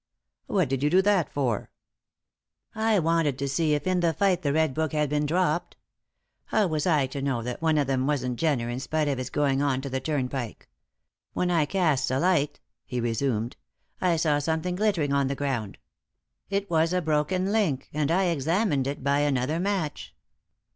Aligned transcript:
"What 0.47 0.67
did 0.67 0.81
you 0.81 0.89
do 0.89 1.03
that 1.03 1.31
for?" 1.31 1.69
"I 2.73 2.97
wanted 2.97 3.37
to 3.37 3.47
see 3.47 3.75
if 3.75 3.85
in 3.85 3.99
the 3.99 4.13
fight 4.13 4.41
the 4.41 4.51
red 4.51 4.73
book 4.73 4.93
had 4.93 5.11
been 5.11 5.27
dropped. 5.27 5.75
How 6.45 6.65
was 6.65 6.87
I 6.87 7.05
to 7.05 7.21
know 7.21 7.43
that 7.43 7.61
one 7.61 7.77
of 7.77 7.85
them 7.85 8.07
wasn't 8.07 8.39
Jenner 8.39 8.67
in 8.67 8.79
spite 8.79 9.07
of 9.07 9.19
his 9.19 9.29
going 9.29 9.61
on 9.61 9.79
to 9.81 9.91
the 9.91 9.99
Turnpike! 9.99 10.67
When 11.33 11.51
I 11.51 11.67
casts 11.67 12.09
a 12.09 12.17
light," 12.17 12.59
he 12.83 12.99
resumed. 12.99 13.57
"I 14.01 14.15
saw 14.15 14.39
something 14.39 14.73
glittering 14.73 15.13
on 15.13 15.27
the 15.27 15.35
ground. 15.35 15.77
It 16.49 16.67
was 16.67 16.93
a 16.93 17.01
broken 17.03 17.51
link, 17.51 17.87
and 17.93 18.09
I 18.09 18.23
examined 18.23 18.87
it 18.87 19.03
by 19.03 19.19
another 19.19 19.59
match. 19.59 20.15